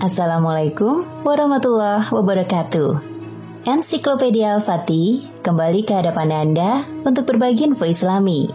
Assalamualaikum 0.00 1.04
warahmatullahi 1.28 2.08
wabarakatuh. 2.08 3.04
Ensiklopedia 3.68 4.56
Al-Fatih 4.56 5.28
kembali 5.44 5.84
ke 5.84 5.92
hadapan 5.92 6.32
Anda 6.32 6.88
untuk 7.04 7.28
berbagi 7.28 7.68
info 7.68 7.84
Islami. 7.84 8.48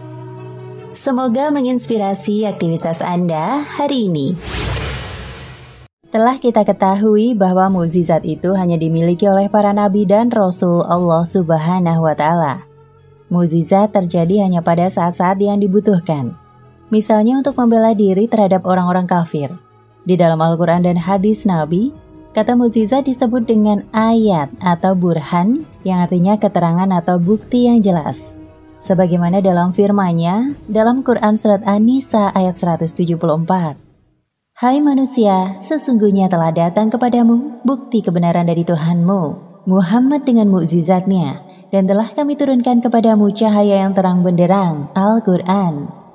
Semoga 0.90 1.54
menginspirasi 1.54 2.50
aktivitas 2.50 2.98
Anda 2.98 3.62
hari 3.62 4.10
ini. 4.10 4.34
Telah 6.10 6.34
kita 6.42 6.66
ketahui 6.66 7.38
bahwa 7.38 7.70
mukjizat 7.78 8.26
itu 8.26 8.50
hanya 8.58 8.74
dimiliki 8.74 9.30
oleh 9.30 9.46
para 9.46 9.70
nabi 9.70 10.02
dan 10.02 10.34
rasul 10.34 10.82
Allah 10.82 11.22
Subhanahu 11.22 12.10
wa 12.10 12.14
taala. 12.18 12.66
Mukjizat 13.30 13.94
terjadi 13.94 14.50
hanya 14.50 14.66
pada 14.66 14.90
saat-saat 14.90 15.38
yang 15.38 15.62
dibutuhkan. 15.62 16.34
Misalnya 16.90 17.38
untuk 17.38 17.54
membela 17.54 17.94
diri 17.94 18.26
terhadap 18.26 18.66
orang-orang 18.66 19.06
kafir 19.06 19.54
di 20.06 20.14
dalam 20.14 20.38
Al-Quran 20.38 20.86
dan 20.86 20.94
hadis 20.94 21.42
Nabi, 21.44 21.90
kata 22.30 22.54
mukjizat 22.54 23.10
disebut 23.10 23.42
dengan 23.42 23.82
ayat 23.90 24.54
atau 24.62 24.94
burhan 24.94 25.66
yang 25.82 26.06
artinya 26.06 26.38
keterangan 26.38 26.86
atau 26.94 27.18
bukti 27.18 27.66
yang 27.66 27.82
jelas. 27.82 28.38
Sebagaimana 28.78 29.42
dalam 29.42 29.74
firman-Nya 29.74 30.54
dalam 30.70 31.02
Quran 31.02 31.34
Surat 31.34 31.66
An-Nisa 31.66 32.30
ayat 32.30 32.54
174. 32.54 33.82
Hai 34.56 34.80
manusia, 34.80 35.58
sesungguhnya 35.58 36.32
telah 36.32 36.54
datang 36.54 36.88
kepadamu 36.88 37.60
bukti 37.66 38.00
kebenaran 38.00 38.48
dari 38.48 38.64
Tuhanmu, 38.64 39.22
Muhammad 39.68 40.24
dengan 40.24 40.48
mukjizatnya, 40.48 41.42
dan 41.74 41.84
telah 41.84 42.08
kami 42.08 42.38
turunkan 42.38 42.80
kepadamu 42.80 43.34
cahaya 43.34 43.84
yang 43.84 43.92
terang 43.92 44.22
benderang, 44.22 44.88
Al-Quran. 44.94 46.05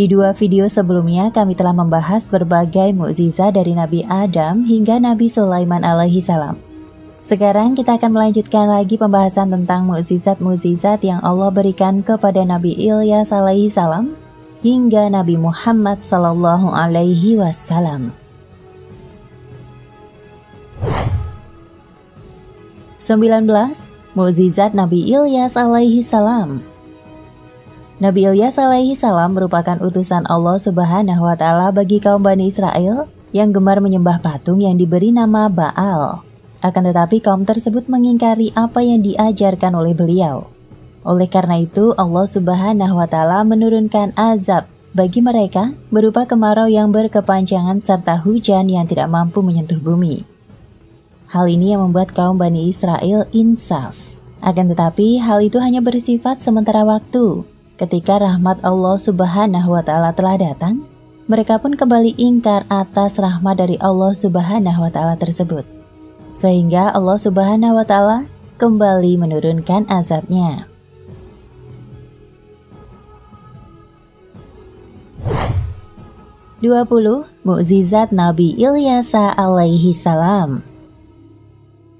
Di 0.00 0.08
dua 0.08 0.32
video 0.32 0.64
sebelumnya 0.64 1.28
kami 1.28 1.52
telah 1.52 1.76
membahas 1.76 2.32
berbagai 2.32 2.96
mukjizat 2.96 3.52
dari 3.52 3.76
Nabi 3.76 4.00
Adam 4.08 4.64
hingga 4.64 4.96
Nabi 4.96 5.28
Sulaiman 5.28 5.84
alaihi 5.84 6.24
salam. 6.24 6.56
Sekarang 7.20 7.76
kita 7.76 8.00
akan 8.00 8.16
melanjutkan 8.16 8.64
lagi 8.64 8.96
pembahasan 8.96 9.52
tentang 9.52 9.84
mukjizat-mukjizat 9.84 11.04
yang 11.04 11.20
Allah 11.20 11.52
berikan 11.52 12.00
kepada 12.00 12.40
Nabi 12.48 12.80
Ilyas 12.80 13.28
alaihi 13.28 13.68
salam 13.68 14.16
hingga 14.64 15.12
Nabi 15.12 15.36
Muhammad 15.36 16.00
sallallahu 16.00 16.72
alaihi 16.72 17.36
wasallam. 17.36 18.16
19. 22.96 23.44
Mukjizat 24.16 24.72
Nabi 24.72 25.04
Ilyas 25.12 25.60
alaihi 25.60 26.00
salam 26.00 26.64
Nabi 28.00 28.24
Ilyas 28.24 28.56
alaihi 28.56 28.96
salam 28.96 29.36
merupakan 29.36 29.76
utusan 29.76 30.24
Allah 30.24 30.56
Subhanahu 30.56 31.20
wa 31.20 31.36
taala 31.36 31.68
bagi 31.68 32.00
kaum 32.00 32.24
Bani 32.24 32.48
Israel 32.48 33.12
yang 33.36 33.52
gemar 33.52 33.76
menyembah 33.84 34.24
patung 34.24 34.64
yang 34.64 34.80
diberi 34.80 35.12
nama 35.12 35.52
Baal. 35.52 36.24
Akan 36.64 36.88
tetapi 36.88 37.20
kaum 37.20 37.44
tersebut 37.44 37.92
mengingkari 37.92 38.56
apa 38.56 38.80
yang 38.80 39.04
diajarkan 39.04 39.76
oleh 39.76 39.92
beliau. 39.92 40.48
Oleh 41.04 41.28
karena 41.28 41.60
itu, 41.60 41.92
Allah 42.00 42.24
Subhanahu 42.24 42.96
wa 42.96 43.04
taala 43.04 43.44
menurunkan 43.44 44.16
azab 44.16 44.64
bagi 44.96 45.20
mereka 45.20 45.76
berupa 45.92 46.24
kemarau 46.24 46.72
yang 46.72 46.88
berkepanjangan 46.96 47.76
serta 47.84 48.16
hujan 48.24 48.72
yang 48.72 48.88
tidak 48.88 49.12
mampu 49.12 49.44
menyentuh 49.44 49.76
bumi. 49.76 50.24
Hal 51.36 51.52
ini 51.52 51.76
yang 51.76 51.84
membuat 51.84 52.16
kaum 52.16 52.40
Bani 52.40 52.64
Israel 52.64 53.28
insaf. 53.36 54.24
Akan 54.40 54.72
tetapi, 54.72 55.20
hal 55.20 55.44
itu 55.44 55.60
hanya 55.60 55.84
bersifat 55.84 56.40
sementara 56.40 56.80
waktu, 56.88 57.44
Ketika 57.80 58.20
rahmat 58.20 58.60
Allah 58.60 59.00
Subhanahu 59.00 59.72
wa 59.72 59.80
taala 59.80 60.12
telah 60.12 60.36
datang, 60.36 60.84
mereka 61.32 61.56
pun 61.56 61.72
kembali 61.72 62.12
ingkar 62.20 62.68
atas 62.68 63.16
rahmat 63.16 63.56
dari 63.56 63.80
Allah 63.80 64.12
Subhanahu 64.12 64.84
wa 64.84 64.92
taala 64.92 65.16
tersebut. 65.16 65.64
Sehingga 66.36 66.92
Allah 66.92 67.16
Subhanahu 67.16 67.80
wa 67.80 67.86
taala 67.88 68.28
kembali 68.60 69.16
menurunkan 69.16 69.88
azabnya. 69.88 70.68
Dua 76.60 76.84
puluh 76.84 77.24
Mukjizat 77.48 78.12
Nabi 78.12 78.60
Ilyas 78.60 79.16
alaihi 79.16 79.96
salam 79.96 80.60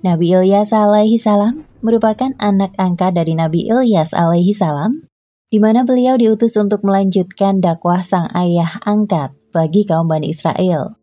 Nabi 0.04 0.36
Ilyas 0.36 0.76
alaihi 0.76 1.16
salam 1.16 1.64
merupakan 1.80 2.36
anak 2.36 2.76
angkat 2.76 3.16
dari 3.16 3.32
Nabi 3.32 3.64
Ilyas 3.64 4.12
alaihi 4.12 4.52
salam 4.52 5.08
di 5.50 5.58
mana 5.58 5.82
beliau 5.82 6.14
diutus 6.14 6.54
untuk 6.54 6.86
melanjutkan 6.86 7.58
dakwah 7.58 8.06
sang 8.06 8.30
ayah 8.38 8.78
angkat 8.86 9.34
bagi 9.50 9.82
kaum 9.82 10.06
Bani 10.06 10.30
Israel. 10.30 10.94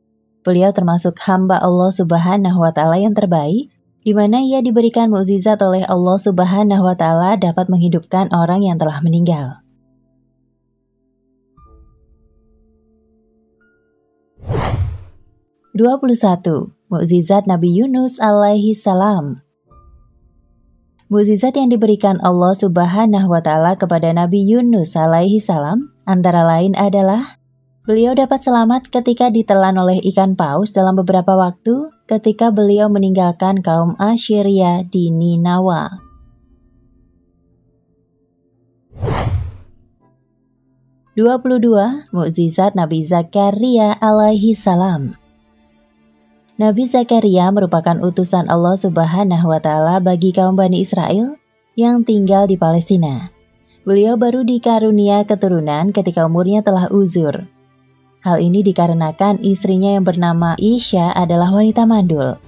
Beliau 0.47 0.71
termasuk 0.71 1.19
hamba 1.27 1.59
Allah 1.59 1.91
Subhanahu 1.91 2.63
wa 2.63 2.71
taala 2.71 2.95
yang 2.95 3.11
terbaik, 3.11 3.67
di 4.07 4.15
mana 4.15 4.39
ia 4.39 4.63
diberikan 4.63 5.11
mukjizat 5.11 5.59
oleh 5.59 5.83
Allah 5.83 6.15
Subhanahu 6.15 6.79
wa 6.79 6.95
taala 6.95 7.35
dapat 7.35 7.67
menghidupkan 7.67 8.31
orang 8.31 8.63
yang 8.63 8.79
telah 8.79 9.03
meninggal. 9.03 9.59
Mukjizat 16.87 17.51
Nabi 17.51 17.83
Yunus 17.83 18.23
alaihi 18.23 18.71
salam. 18.71 19.46
Mukjizat 21.07 21.55
yang 21.55 21.71
diberikan 21.71 22.19
Allah 22.19 22.51
Subhanahu 22.51 23.31
wa 23.31 23.39
taala 23.39 23.79
kepada 23.79 24.11
Nabi 24.11 24.43
Yunus 24.43 24.91
alaihi 24.99 25.39
salam 25.39 25.79
antara 26.03 26.43
lain 26.43 26.75
adalah 26.75 27.39
beliau 27.87 28.11
dapat 28.11 28.43
selamat 28.43 28.91
ketika 28.91 29.31
ditelan 29.31 29.79
oleh 29.79 30.03
ikan 30.03 30.35
paus 30.35 30.75
dalam 30.75 30.99
beberapa 30.99 31.39
waktu 31.39 31.95
ketika 32.11 32.51
beliau 32.51 32.91
meninggalkan 32.91 33.63
kaum 33.63 33.95
Assyria 33.95 34.83
di 34.83 35.07
Ninawa. 35.07 36.03
Dua 41.15 41.39
puluh 41.39 41.63
dua 41.63 42.03
Mukjizat 42.11 42.75
Nabi 42.75 43.07
Zakaria 43.07 43.95
alaihi 44.03 44.51
salam 44.51 45.15
Nabi 46.57 46.89
Zakaria 46.89 47.53
merupakan 47.53 48.01
utusan 48.01 48.49
Allah 48.49 48.73
Subhanahu 48.73 49.45
wa 49.45 49.61
taala 49.61 50.01
bagi 50.01 50.33
kaum 50.33 50.57
Bani 50.57 50.81
Israel 50.81 51.37
yang 51.77 52.01
tinggal 52.01 52.49
di 52.49 52.57
Palestina. 52.57 53.29
Beliau 53.85 54.17
baru 54.17 54.41
dikarunia 54.41 55.21
keturunan 55.21 55.93
ketika 55.93 56.25
umurnya 56.25 56.65
telah 56.65 56.89
uzur. 56.89 57.45
Hal 58.25 58.41
ini 58.41 58.65
dikarenakan 58.65 59.37
istrinya 59.45 60.01
yang 60.01 60.05
bernama 60.09 60.57
Isya 60.57 61.13
adalah 61.13 61.53
wanita 61.53 61.85
mandul. 61.85 62.41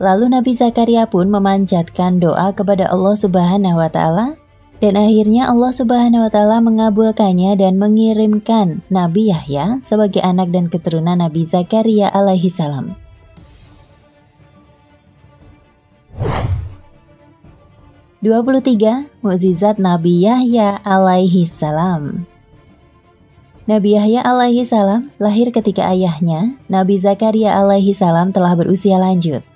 Lalu 0.00 0.32
Nabi 0.32 0.56
Zakaria 0.56 1.04
pun 1.04 1.28
memanjatkan 1.28 2.24
doa 2.24 2.56
kepada 2.56 2.88
Allah 2.88 3.12
Subhanahu 3.12 3.76
wa 3.76 3.92
taala 3.92 4.40
dan 4.80 4.96
akhirnya 4.96 5.52
Allah 5.52 5.76
Subhanahu 5.76 6.24
wa 6.24 6.32
taala 6.32 6.64
mengabulkannya 6.64 7.60
dan 7.60 7.76
mengirimkan 7.76 8.80
Nabi 8.88 9.28
Yahya 9.28 9.84
sebagai 9.84 10.24
anak 10.24 10.48
dan 10.48 10.72
keturunan 10.72 11.20
Nabi 11.20 11.44
Zakaria 11.44 12.08
alaihi 12.08 12.48
salam. 12.48 12.96
23. 18.18 19.22
Mukjizat 19.22 19.78
Nabi 19.78 20.26
Yahya 20.26 20.82
alaihi 20.82 21.46
salam 21.46 22.26
Nabi 23.70 23.94
Yahya 23.94 24.26
alaihi 24.26 24.66
salam 24.66 25.14
lahir 25.22 25.54
ketika 25.54 25.86
ayahnya, 25.86 26.50
Nabi 26.66 26.98
Zakaria 26.98 27.54
alaihi 27.54 27.94
salam 27.94 28.34
telah 28.34 28.58
berusia 28.58 28.98
lanjut. 28.98 29.46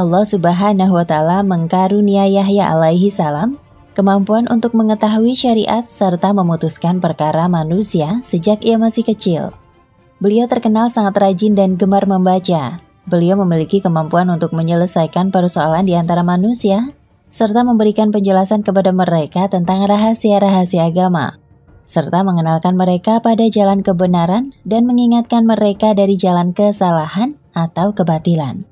Allah 0.00 0.24
subhanahu 0.24 0.96
wa 0.96 1.04
ta'ala 1.04 1.44
mengkarunia 1.44 2.24
Yahya 2.24 2.72
alaihi 2.72 3.12
salam 3.12 3.60
kemampuan 3.92 4.48
untuk 4.48 4.72
mengetahui 4.72 5.36
syariat 5.36 5.84
serta 5.84 6.32
memutuskan 6.32 7.04
perkara 7.04 7.52
manusia 7.52 8.24
sejak 8.24 8.64
ia 8.64 8.80
masih 8.80 9.04
kecil. 9.04 9.52
Beliau 10.24 10.48
terkenal 10.48 10.88
sangat 10.88 11.20
rajin 11.20 11.52
dan 11.52 11.76
gemar 11.76 12.08
membaca. 12.08 12.80
Beliau 13.04 13.36
memiliki 13.36 13.84
kemampuan 13.84 14.32
untuk 14.32 14.56
menyelesaikan 14.56 15.28
persoalan 15.28 15.84
di 15.84 15.92
antara 15.92 16.24
manusia 16.24 16.96
serta 17.28 17.60
memberikan 17.60 18.08
penjelasan 18.08 18.64
kepada 18.64 18.96
mereka 18.96 19.44
tentang 19.50 19.84
rahasia-rahasia 19.84 20.88
agama, 20.88 21.36
serta 21.84 22.24
mengenalkan 22.24 22.80
mereka 22.80 23.20
pada 23.20 23.44
jalan 23.52 23.84
kebenaran 23.84 24.56
dan 24.64 24.88
mengingatkan 24.88 25.44
mereka 25.44 25.92
dari 25.92 26.16
jalan 26.16 26.56
kesalahan 26.56 27.36
atau 27.52 27.92
kebatilan. 27.92 28.64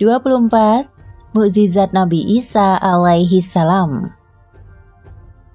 Dua 0.00 0.16
puluh 0.18 0.50
empat 0.50 0.88
Mukjizat 1.30 1.94
Nabi 1.94 2.26
Isa 2.26 2.74
alaihi 2.74 3.38
salam 3.38 4.10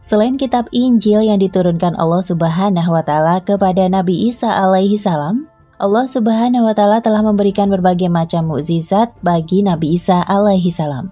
Selain 0.05 0.37
kitab 0.37 0.69
Injil 0.69 1.25
yang 1.25 1.41
diturunkan 1.41 1.97
Allah 1.97 2.21
Subhanahu 2.21 2.93
wa 2.93 3.01
taala 3.01 3.41
kepada 3.41 3.89
Nabi 3.89 4.29
Isa 4.29 4.53
alaihi 4.53 5.01
salam, 5.01 5.49
Allah 5.81 6.05
Subhanahu 6.05 6.69
wa 6.69 6.77
taala 6.77 7.01
telah 7.01 7.25
memberikan 7.25 7.73
berbagai 7.73 8.13
macam 8.13 8.53
mukjizat 8.53 9.17
bagi 9.25 9.65
Nabi 9.65 9.97
Isa 9.97 10.21
alaihi 10.21 10.69
salam. 10.69 11.09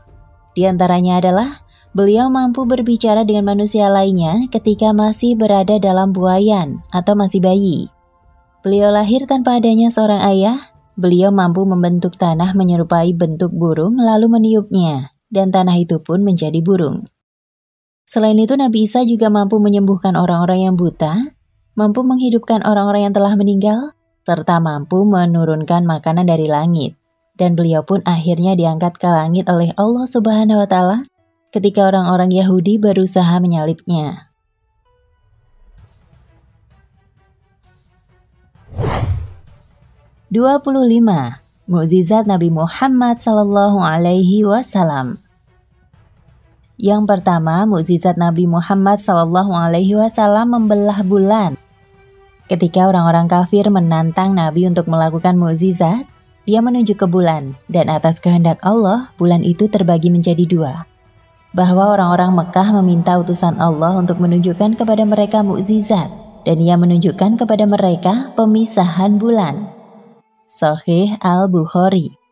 Di 0.54 0.70
antaranya 0.70 1.18
adalah 1.18 1.66
Beliau 1.94 2.26
mampu 2.26 2.66
berbicara 2.66 3.22
dengan 3.22 3.54
manusia 3.54 3.86
lainnya 3.86 4.50
ketika 4.50 4.90
masih 4.98 5.38
berada 5.38 5.78
dalam 5.78 6.10
buayan 6.10 6.82
atau 6.90 7.14
masih 7.14 7.38
bayi. 7.38 7.86
Beliau 8.66 8.90
lahir 8.90 9.30
tanpa 9.30 9.62
adanya 9.62 9.94
seorang 9.94 10.26
ayah. 10.26 10.58
Beliau 10.98 11.30
mampu 11.30 11.62
membentuk 11.70 12.18
tanah 12.18 12.58
menyerupai 12.58 13.14
bentuk 13.14 13.54
burung 13.54 14.02
lalu 14.02 14.26
meniupnya, 14.26 15.14
dan 15.30 15.54
tanah 15.54 15.78
itu 15.78 16.02
pun 16.02 16.26
menjadi 16.26 16.66
burung. 16.66 17.06
Selain 18.04 18.38
itu, 18.38 18.54
Nabi 18.54 18.86
Isa 18.86 19.08
juga 19.08 19.32
mampu 19.32 19.58
menyembuhkan 19.58 20.14
orang-orang 20.14 20.70
yang 20.70 20.76
buta, 20.76 21.24
mampu 21.74 22.06
menghidupkan 22.06 22.62
orang-orang 22.62 23.10
yang 23.10 23.16
telah 23.16 23.34
meninggal, 23.34 23.98
serta 24.28 24.62
mampu 24.62 25.02
menurunkan 25.08 25.88
makanan 25.88 26.30
dari 26.30 26.46
langit. 26.46 26.94
Dan 27.34 27.58
beliau 27.58 27.82
pun 27.82 28.06
akhirnya 28.06 28.54
diangkat 28.54 29.02
ke 29.02 29.10
langit 29.10 29.50
oleh 29.50 29.74
Allah 29.74 30.06
Subhanahu 30.06 30.62
wa 30.62 30.70
Ta'ala 30.70 30.98
ketika 31.50 31.90
orang-orang 31.90 32.30
Yahudi 32.30 32.78
berusaha 32.78 33.34
menyalibnya. 33.42 34.30
Dua 40.30 40.62
puluh 40.62 40.86
lima, 40.86 41.42
mukjizat 41.66 42.30
Nabi 42.30 42.54
Muhammad 42.54 43.18
Sallallahu 43.18 43.82
Alaihi 43.82 44.46
Wasallam. 44.46 45.23
Yang 46.78 47.04
pertama, 47.06 47.64
mukjizat 47.70 48.18
Nabi 48.18 48.50
Muhammad 48.50 48.98
Sallallahu 48.98 49.54
Alaihi 49.54 49.94
Wasallam 49.94 50.58
membelah 50.58 51.06
bulan. 51.06 51.56
Ketika 52.50 52.90
orang-orang 52.90 53.30
kafir 53.30 53.70
menantang 53.70 54.34
Nabi 54.36 54.68
untuk 54.68 54.90
melakukan 54.90 55.38
mukjizat, 55.38 56.06
dia 56.44 56.60
menunjuk 56.60 57.00
ke 57.00 57.08
bulan, 57.08 57.56
dan 57.72 57.88
atas 57.88 58.20
kehendak 58.20 58.60
Allah, 58.66 59.14
bulan 59.16 59.46
itu 59.46 59.72
terbagi 59.72 60.12
menjadi 60.12 60.44
dua 60.44 60.94
bahwa 61.54 61.94
orang-orang 61.94 62.34
Mekah 62.34 62.74
meminta 62.82 63.14
utusan 63.22 63.62
Allah 63.62 63.94
untuk 63.94 64.18
menunjukkan 64.18 64.74
kepada 64.74 65.06
mereka 65.06 65.46
mukjizat 65.46 66.10
dan 66.44 66.58
ia 66.60 66.76
menunjukkan 66.76 67.38
kepada 67.40 67.64
mereka 67.70 68.34
pemisahan 68.34 69.22
bulan. 69.22 69.70
Sahih 70.50 71.16
Al-Bukhari 71.22 72.23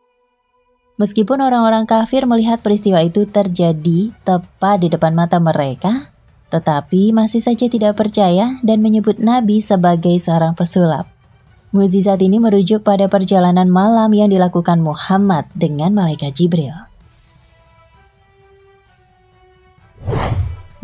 Meskipun 1.00 1.40
orang-orang 1.40 1.88
kafir 1.88 2.28
melihat 2.28 2.60
peristiwa 2.60 3.00
itu 3.00 3.24
terjadi 3.24 4.12
tepat 4.22 4.76
di 4.84 4.88
depan 4.92 5.16
mata 5.16 5.40
mereka, 5.40 6.12
tetapi 6.52 7.16
masih 7.16 7.40
saja 7.40 7.64
tidak 7.64 7.96
percaya 7.96 8.60
dan 8.60 8.84
menyebut 8.84 9.16
Nabi 9.16 9.64
sebagai 9.64 10.12
seorang 10.20 10.52
pesulap. 10.52 11.08
Mukjizat 11.72 12.20
ini 12.20 12.36
merujuk 12.36 12.84
pada 12.84 13.08
perjalanan 13.08 13.64
malam 13.72 14.12
yang 14.12 14.28
dilakukan 14.28 14.84
Muhammad 14.84 15.48
dengan 15.56 15.96
malaikat 15.96 16.36
Jibril. 16.36 16.76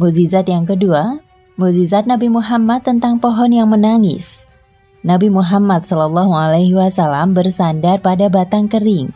Muzizat 0.00 0.48
yang 0.48 0.64
kedua, 0.64 1.20
muzizat 1.60 2.08
Nabi 2.08 2.32
Muhammad 2.32 2.86
tentang 2.86 3.20
pohon 3.20 3.52
yang 3.52 3.68
menangis. 3.68 4.48
Nabi 5.04 5.28
Muhammad 5.28 5.84
Shallallahu 5.84 6.32
Alaihi 6.32 6.72
Wasallam 6.72 7.36
bersandar 7.36 8.00
pada 8.00 8.32
batang 8.32 8.70
kering. 8.70 9.12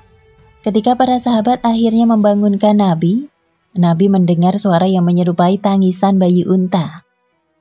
Ketika 0.62 0.94
para 0.94 1.18
sahabat 1.18 1.58
akhirnya 1.66 2.06
membangunkan 2.06 2.78
Nabi, 2.78 3.26
Nabi 3.74 4.06
mendengar 4.06 4.54
suara 4.62 4.86
yang 4.86 5.02
menyerupai 5.02 5.58
tangisan 5.58 6.22
bayi 6.22 6.46
unta. 6.46 7.02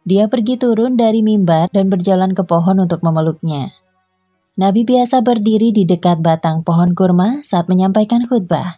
Dia 0.06 0.30
pergi 0.30 0.62
turun 0.62 1.01
dari 1.01 1.25
mimbar 1.25 1.74
dan 1.74 1.89
berjalan 1.89 2.38
ke 2.38 2.45
pohon 2.45 2.77
untuk 2.77 3.01
memeluknya. 3.01 3.74
Nabi 4.53 4.86
biasa 4.86 5.25
berdiri 5.25 5.74
di 5.74 5.89
dekat 5.89 6.21
batang 6.21 6.62
pohon 6.62 6.94
kurma 6.94 7.42
saat 7.42 7.65
menyampaikan 7.74 8.21
khutbah. 8.21 8.77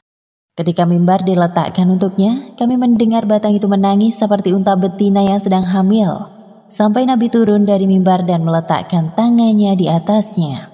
Ketika 0.56 0.88
mimbar 0.88 1.20
diletakkan 1.28 1.92
untuknya, 1.92 2.56
kami 2.56 2.80
mendengar 2.80 3.28
batang 3.28 3.60
itu 3.60 3.68
menangis 3.68 4.24
seperti 4.24 4.56
unta 4.56 4.80
betina 4.80 5.20
yang 5.20 5.44
sedang 5.44 5.68
hamil. 5.68 6.32
Sampai 6.72 7.04
Nabi 7.04 7.28
turun 7.28 7.68
dari 7.68 7.92
mimbar 7.92 8.24
dan 8.24 8.48
meletakkan 8.48 9.12
tangannya 9.12 9.76
di 9.76 9.92
atasnya. 9.92 10.72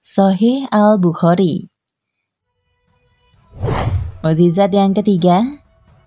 Sohih 0.00 0.64
Al-Bukhari 0.72 1.73
Muzizat 4.24 4.72
yang 4.72 4.96
ketiga, 4.96 5.44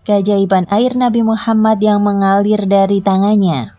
keajaiban 0.02 0.66
air 0.74 0.98
Nabi 0.98 1.22
Muhammad 1.22 1.78
yang 1.78 2.02
mengalir 2.02 2.66
dari 2.66 2.98
tangannya. 2.98 3.70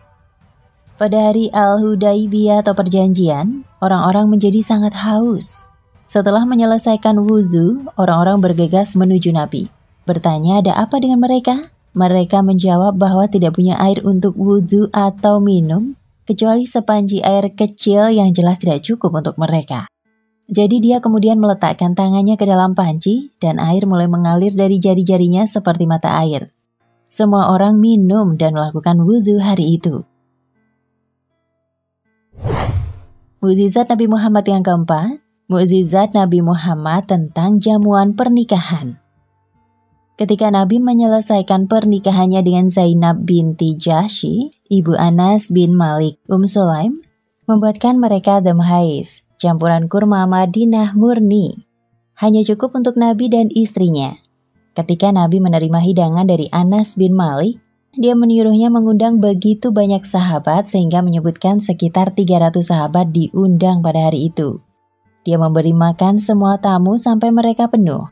Pada 0.95 1.27
hari 1.27 1.51
Al-Hudaibiyah 1.51 2.63
atau 2.63 2.71
perjanjian, 2.71 3.67
orang-orang 3.83 4.31
menjadi 4.31 4.63
sangat 4.63 4.95
haus. 5.03 5.67
Setelah 6.07 6.47
menyelesaikan 6.47 7.19
wudhu, 7.19 7.91
orang-orang 7.99 8.39
bergegas 8.39 8.95
menuju 8.95 9.35
Nabi. 9.35 9.67
Bertanya 10.07 10.63
ada 10.63 10.71
apa 10.87 11.03
dengan 11.03 11.19
mereka? 11.19 11.75
Mereka 11.91 12.39
menjawab 12.39 12.95
bahwa 12.95 13.27
tidak 13.27 13.59
punya 13.59 13.75
air 13.75 13.99
untuk 14.07 14.39
wudhu 14.39 14.87
atau 14.95 15.43
minum, 15.43 15.99
kecuali 16.23 16.63
sepanji 16.63 17.19
air 17.19 17.51
kecil 17.51 18.07
yang 18.07 18.31
jelas 18.31 18.55
tidak 18.63 18.87
cukup 18.87 19.19
untuk 19.19 19.35
mereka. 19.35 19.91
Jadi 20.49 20.81
dia 20.81 20.97
kemudian 20.97 21.37
meletakkan 21.37 21.93
tangannya 21.93 22.33
ke 22.33 22.49
dalam 22.49 22.73
panci 22.73 23.29
dan 23.37 23.61
air 23.61 23.85
mulai 23.85 24.09
mengalir 24.09 24.49
dari 24.57 24.81
jari-jarinya 24.81 25.45
seperti 25.45 25.85
mata 25.85 26.17
air. 26.17 26.49
Semua 27.05 27.53
orang 27.53 27.77
minum 27.77 28.33
dan 28.33 28.57
melakukan 28.57 29.05
wudhu 29.05 29.37
hari 29.37 29.77
itu. 29.77 30.01
Muzizat 33.39 33.93
Nabi 33.93 34.09
Muhammad 34.09 34.45
yang 34.49 34.65
keempat, 34.65 35.21
Mukjizat 35.49 36.13
Nabi 36.13 36.45
Muhammad 36.45 37.09
tentang 37.09 37.57
jamuan 37.57 38.13
pernikahan. 38.13 39.01
Ketika 40.13 40.53
Nabi 40.53 40.77
menyelesaikan 40.77 41.65
pernikahannya 41.65 42.45
dengan 42.45 42.69
Zainab 42.69 43.25
binti 43.25 43.73
Jashi, 43.73 44.53
ibu 44.69 44.93
Anas 44.93 45.49
bin 45.49 45.73
Malik 45.73 46.21
Um 46.29 46.45
Sulaim, 46.45 47.01
membuatkan 47.49 47.97
mereka 47.97 48.45
demhais, 48.45 49.25
campuran 49.39 49.87
kurma 49.87 50.27
Madinah 50.27 50.93
murni. 50.99 51.63
Hanya 52.19 52.43
cukup 52.43 52.75
untuk 52.75 52.99
Nabi 52.99 53.31
dan 53.31 53.47
istrinya. 53.47 54.19
Ketika 54.75 55.15
Nabi 55.15 55.39
menerima 55.39 55.79
hidangan 55.79 56.27
dari 56.27 56.51
Anas 56.51 56.99
bin 56.99 57.15
Malik, 57.15 57.63
dia 57.95 58.13
menyuruhnya 58.13 58.67
mengundang 58.67 59.23
begitu 59.23 59.71
banyak 59.71 60.03
sahabat 60.03 60.67
sehingga 60.67 60.99
menyebutkan 60.99 61.63
sekitar 61.63 62.11
300 62.11 62.59
sahabat 62.59 63.15
diundang 63.15 63.79
pada 63.79 64.11
hari 64.11 64.29
itu. 64.29 64.59
Dia 65.23 65.39
memberi 65.39 65.71
makan 65.71 66.19
semua 66.19 66.59
tamu 66.59 66.99
sampai 66.99 67.31
mereka 67.31 67.71
penuh. 67.71 68.11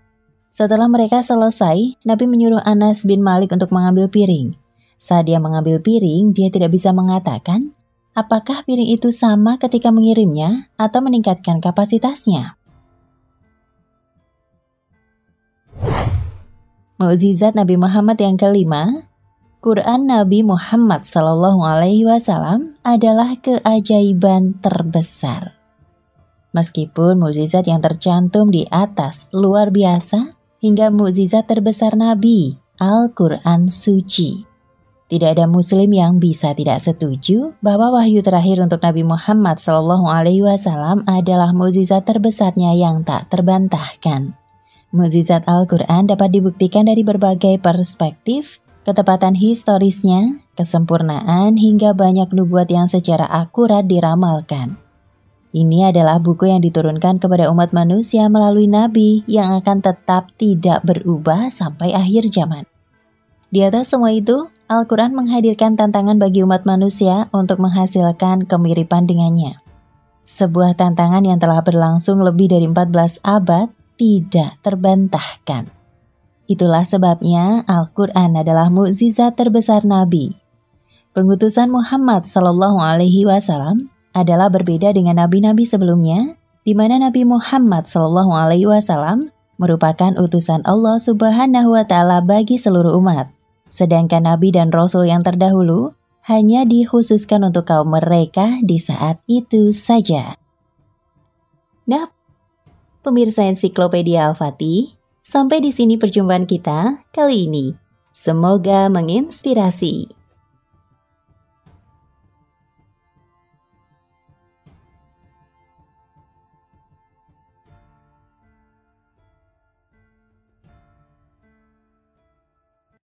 Setelah 0.55 0.89
mereka 0.89 1.21
selesai, 1.21 2.01
Nabi 2.01 2.25
menyuruh 2.25 2.63
Anas 2.65 3.05
bin 3.05 3.21
Malik 3.21 3.53
untuk 3.53 3.69
mengambil 3.69 4.09
piring. 4.09 4.57
Saat 4.97 5.29
dia 5.29 5.37
mengambil 5.37 5.77
piring, 5.77 6.33
dia 6.33 6.49
tidak 6.49 6.73
bisa 6.73 6.89
mengatakan 6.89 7.76
apakah 8.17 8.65
piring 8.65 8.97
itu 8.97 9.13
sama 9.13 9.61
ketika 9.61 9.93
mengirimnya 9.93 10.73
atau 10.73 11.05
meningkatkan 11.05 11.61
kapasitasnya. 11.61 12.57
Mukjizat 16.97 17.53
Nabi 17.53 17.77
Muhammad 17.77 18.17
yang 18.17 18.41
kelima, 18.41 19.05
Quran 19.61 20.09
Nabi 20.09 20.41
Muhammad 20.41 21.05
Sallallahu 21.05 21.61
Alaihi 21.61 22.09
Wasallam 22.09 22.73
adalah 22.81 23.37
keajaiban 23.37 24.57
terbesar. 24.65 25.53
Meskipun 26.57 27.21
mukjizat 27.21 27.69
yang 27.69 27.85
tercantum 27.85 28.49
di 28.49 28.65
atas 28.73 29.29
luar 29.29 29.69
biasa, 29.69 30.33
hingga 30.57 30.89
mukjizat 30.89 31.45
terbesar 31.45 31.93
Nabi, 31.93 32.57
Al-Quran 32.81 33.69
Suci. 33.69 34.46
Tidak 35.07 35.39
ada 35.39 35.47
muslim 35.47 35.87
yang 35.95 36.19
bisa 36.19 36.51
tidak 36.51 36.83
setuju 36.83 37.55
bahwa 37.63 37.95
wahyu 37.95 38.19
terakhir 38.19 38.59
untuk 38.59 38.83
Nabi 38.83 39.07
Muhammad 39.07 39.55
Wasallam 39.55 41.07
adalah 41.07 41.55
mukjizat 41.55 42.03
terbesarnya 42.03 42.75
yang 42.75 43.07
tak 43.07 43.31
terbantahkan. 43.31 44.35
Mukjizat 44.91 45.47
Al-Quran 45.47 46.11
dapat 46.11 46.35
dibuktikan 46.35 46.91
dari 46.91 47.07
berbagai 47.07 47.55
perspektif, 47.63 48.59
ketepatan 48.83 49.39
historisnya, 49.39 50.43
kesempurnaan, 50.59 51.55
hingga 51.55 51.95
banyak 51.95 52.27
nubuat 52.35 52.67
yang 52.67 52.91
secara 52.91 53.31
akurat 53.31 53.87
diramalkan. 53.87 54.75
Ini 55.55 55.95
adalah 55.95 56.19
buku 56.19 56.51
yang 56.51 56.59
diturunkan 56.59 57.23
kepada 57.23 57.47
umat 57.47 57.71
manusia 57.71 58.27
melalui 58.27 58.67
nabi 58.67 59.23
yang 59.23 59.55
akan 59.55 59.79
tetap 59.79 60.35
tidak 60.35 60.83
berubah 60.83 61.47
sampai 61.47 61.95
akhir 61.95 62.27
zaman. 62.27 62.67
Di 63.47 63.63
atas 63.63 63.95
semua 63.95 64.11
itu, 64.11 64.51
Al-Quran 64.67 65.15
menghadirkan 65.15 65.79
tantangan 65.79 66.19
bagi 66.19 66.43
umat 66.43 66.67
manusia 66.67 67.31
untuk 67.31 67.63
menghasilkan 67.63 68.43
kemiripan 68.43 69.07
dengannya. 69.07 69.63
Sebuah 70.27 70.75
tantangan 70.75 71.23
yang 71.23 71.39
telah 71.39 71.63
berlangsung 71.63 72.19
lebih 72.19 72.51
dari 72.51 72.67
14 72.67 73.23
abad 73.23 73.71
tidak 73.95 74.59
terbantahkan. 74.59 75.71
Itulah 76.51 76.83
sebabnya 76.83 77.63
Al-Quran 77.63 78.35
adalah 78.35 78.67
mukjizat 78.67 79.39
terbesar 79.39 79.87
Nabi. 79.87 80.35
Pengutusan 81.15 81.71
Muhammad 81.71 82.27
Sallallahu 82.27 82.83
Alaihi 82.83 83.23
Wasallam 83.23 83.87
adalah 84.11 84.51
berbeda 84.51 84.91
dengan 84.91 85.23
nabi-nabi 85.23 85.63
sebelumnya, 85.63 86.27
di 86.67 86.75
mana 86.75 86.99
Nabi 86.99 87.23
Muhammad 87.23 87.87
Shallallahu 87.87 88.35
Alaihi 88.35 88.67
Wasallam 88.67 89.31
merupakan 89.55 90.11
utusan 90.19 90.59
Allah 90.67 90.99
Subhanahu 90.99 91.71
wa 91.71 91.87
Ta'ala 91.87 92.19
bagi 92.19 92.59
seluruh 92.59 92.99
umat. 92.99 93.36
Sedangkan 93.67 94.25
nabi 94.25 94.51
dan 94.51 94.73
rasul 94.73 95.05
yang 95.05 95.21
terdahulu 95.21 95.93
hanya 96.27 96.67
dikhususkan 96.67 97.47
untuk 97.47 97.71
kaum 97.71 97.87
mereka 97.87 98.59
di 98.59 98.81
saat 98.81 99.23
itu 99.31 99.71
saja. 99.71 100.35
Nah, 101.87 102.11
pemirsa 102.99 103.47
ensiklopedia 103.47 104.27
Al-Fatih, 104.27 104.99
sampai 105.23 105.63
di 105.63 105.71
sini 105.71 105.95
perjumpaan 105.95 106.43
kita 106.43 107.07
kali 107.15 107.47
ini. 107.47 107.71
Semoga 108.11 108.91
menginspirasi. 108.91 110.16